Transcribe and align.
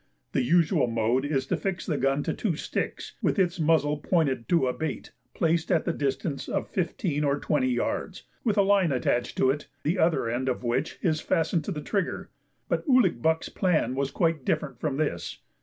The 0.31 0.41
usual 0.41 0.87
mode 0.87 1.25
is 1.25 1.45
to 1.45 1.55
fix 1.55 1.85
the 1.85 1.95
gun 1.95 2.23
to 2.23 2.33
two 2.33 2.55
sticks 2.55 3.13
with 3.21 3.37
its 3.37 3.59
muzzle 3.59 3.97
pointed 3.97 4.49
to 4.49 4.65
a 4.65 4.73
bait 4.73 5.11
placed 5.35 5.71
at 5.71 5.85
the 5.85 5.93
distance 5.93 6.49
of 6.49 6.67
fifteen 6.67 7.23
or 7.23 7.39
twenty 7.39 7.67
yards, 7.69 8.23
with 8.43 8.57
a 8.57 8.63
line 8.63 8.91
attached 8.91 9.37
to 9.37 9.51
it, 9.51 9.67
the 9.83 9.99
other 9.99 10.27
end 10.27 10.49
of 10.49 10.63
which 10.63 10.97
is 11.03 11.21
fastened 11.21 11.63
to 11.65 11.71
the 11.71 11.83
trigger; 11.83 12.31
but 12.67 12.83
Ouligbuck's 12.87 13.49
plan 13.49 13.93
was 13.93 14.09
quite 14.09 14.43
different 14.43 14.79
from 14.79 14.97
this. 14.97 15.37